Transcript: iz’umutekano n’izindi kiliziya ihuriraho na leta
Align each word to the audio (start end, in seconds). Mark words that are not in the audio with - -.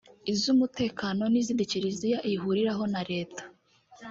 iz’umutekano 0.33 1.23
n’izindi 1.29 1.69
kiliziya 1.71 2.19
ihuriraho 2.33 2.83
na 2.93 3.01
leta 3.11 3.43